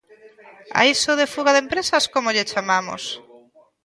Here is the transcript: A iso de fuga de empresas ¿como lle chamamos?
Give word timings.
A 0.79 0.81
iso 0.95 1.11
de 1.19 1.29
fuga 1.33 1.51
de 1.53 1.61
empresas 1.65 2.03
¿como 2.13 2.33
lle 2.35 2.47
chamamos? 2.51 3.03